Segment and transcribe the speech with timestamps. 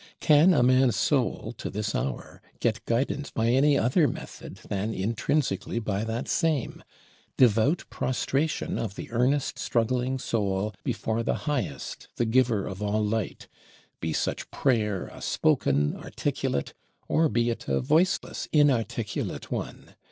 [0.19, 5.77] Can a man's soul, to this hour, get guidance by any other method than intrinsically
[5.77, 6.83] by that same,
[7.37, 13.47] devout prostration of the earnest struggling soul before the Highest, the Giver of all Light;
[13.99, 16.73] be such prayer a spoken, articulate,
[17.07, 19.93] or be it a voiceless, inarticulate one?